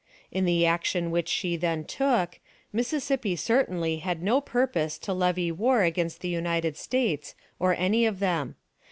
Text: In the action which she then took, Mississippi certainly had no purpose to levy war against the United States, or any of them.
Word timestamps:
In 0.31 0.45
the 0.45 0.65
action 0.65 1.11
which 1.11 1.27
she 1.27 1.55
then 1.55 1.83
took, 1.85 2.39
Mississippi 2.73 3.35
certainly 3.35 3.97
had 3.97 4.23
no 4.23 4.41
purpose 4.41 4.97
to 4.97 5.13
levy 5.13 5.51
war 5.51 5.83
against 5.83 6.21
the 6.21 6.27
United 6.27 6.75
States, 6.75 7.35
or 7.59 7.75
any 7.77 8.07
of 8.07 8.17
them. 8.17 8.55